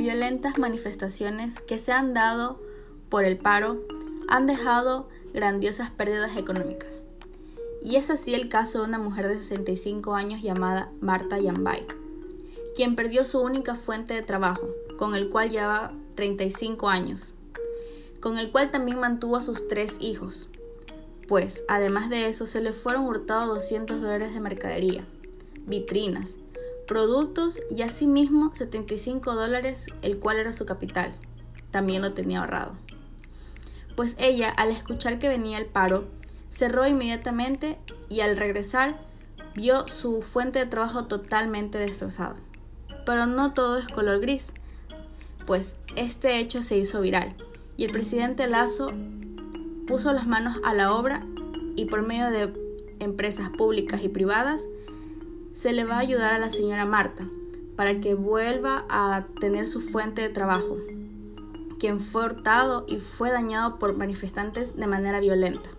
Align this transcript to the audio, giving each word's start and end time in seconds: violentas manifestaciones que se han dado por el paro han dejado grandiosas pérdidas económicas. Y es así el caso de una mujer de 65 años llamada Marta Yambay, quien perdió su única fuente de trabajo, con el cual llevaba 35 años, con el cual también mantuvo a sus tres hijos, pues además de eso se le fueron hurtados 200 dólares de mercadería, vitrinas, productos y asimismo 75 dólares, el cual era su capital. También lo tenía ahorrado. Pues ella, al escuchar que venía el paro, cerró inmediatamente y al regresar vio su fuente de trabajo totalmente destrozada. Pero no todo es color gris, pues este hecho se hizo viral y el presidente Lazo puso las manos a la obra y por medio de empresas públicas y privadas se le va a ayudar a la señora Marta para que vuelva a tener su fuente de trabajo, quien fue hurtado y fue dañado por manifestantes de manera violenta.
violentas 0.00 0.56
manifestaciones 0.56 1.60
que 1.60 1.76
se 1.76 1.92
han 1.92 2.14
dado 2.14 2.58
por 3.10 3.22
el 3.24 3.36
paro 3.36 3.82
han 4.28 4.46
dejado 4.46 5.10
grandiosas 5.34 5.90
pérdidas 5.90 6.38
económicas. 6.38 7.04
Y 7.82 7.96
es 7.96 8.08
así 8.08 8.34
el 8.34 8.48
caso 8.48 8.78
de 8.78 8.84
una 8.86 8.96
mujer 8.96 9.28
de 9.28 9.38
65 9.38 10.14
años 10.14 10.40
llamada 10.40 10.90
Marta 11.02 11.38
Yambay, 11.38 11.86
quien 12.74 12.96
perdió 12.96 13.24
su 13.24 13.40
única 13.40 13.74
fuente 13.74 14.14
de 14.14 14.22
trabajo, 14.22 14.66
con 14.96 15.14
el 15.14 15.28
cual 15.28 15.50
llevaba 15.50 15.92
35 16.14 16.88
años, 16.88 17.34
con 18.20 18.38
el 18.38 18.50
cual 18.50 18.70
también 18.70 18.98
mantuvo 18.98 19.36
a 19.36 19.42
sus 19.42 19.68
tres 19.68 19.98
hijos, 20.00 20.48
pues 21.28 21.62
además 21.68 22.08
de 22.08 22.28
eso 22.28 22.46
se 22.46 22.62
le 22.62 22.72
fueron 22.72 23.04
hurtados 23.04 23.48
200 23.48 24.00
dólares 24.00 24.32
de 24.32 24.40
mercadería, 24.40 25.04
vitrinas, 25.66 26.36
productos 26.90 27.60
y 27.70 27.82
asimismo 27.82 28.52
75 28.52 29.36
dólares, 29.36 29.86
el 30.02 30.18
cual 30.18 30.38
era 30.38 30.52
su 30.52 30.66
capital. 30.66 31.14
También 31.70 32.02
lo 32.02 32.14
tenía 32.14 32.40
ahorrado. 32.40 32.72
Pues 33.94 34.16
ella, 34.18 34.50
al 34.50 34.72
escuchar 34.72 35.20
que 35.20 35.28
venía 35.28 35.58
el 35.58 35.66
paro, 35.66 36.08
cerró 36.50 36.88
inmediatamente 36.88 37.78
y 38.08 38.22
al 38.22 38.36
regresar 38.36 38.98
vio 39.54 39.86
su 39.86 40.20
fuente 40.20 40.58
de 40.58 40.66
trabajo 40.66 41.04
totalmente 41.04 41.78
destrozada. 41.78 42.34
Pero 43.06 43.26
no 43.26 43.54
todo 43.54 43.78
es 43.78 43.86
color 43.86 44.18
gris, 44.18 44.52
pues 45.46 45.76
este 45.94 46.40
hecho 46.40 46.60
se 46.60 46.76
hizo 46.76 47.00
viral 47.00 47.36
y 47.76 47.84
el 47.84 47.92
presidente 47.92 48.48
Lazo 48.48 48.90
puso 49.86 50.12
las 50.12 50.26
manos 50.26 50.56
a 50.64 50.74
la 50.74 50.92
obra 50.92 51.24
y 51.76 51.84
por 51.84 52.02
medio 52.02 52.32
de 52.32 52.52
empresas 52.98 53.48
públicas 53.50 54.02
y 54.02 54.08
privadas 54.08 54.66
se 55.52 55.72
le 55.72 55.84
va 55.84 55.96
a 55.96 56.00
ayudar 56.00 56.34
a 56.34 56.38
la 56.38 56.50
señora 56.50 56.84
Marta 56.84 57.26
para 57.76 58.00
que 58.00 58.14
vuelva 58.14 58.84
a 58.88 59.26
tener 59.40 59.66
su 59.66 59.80
fuente 59.80 60.22
de 60.22 60.28
trabajo, 60.28 60.76
quien 61.78 62.00
fue 62.00 62.26
hurtado 62.26 62.84
y 62.86 62.98
fue 62.98 63.30
dañado 63.30 63.78
por 63.78 63.96
manifestantes 63.96 64.76
de 64.76 64.86
manera 64.86 65.18
violenta. 65.20 65.70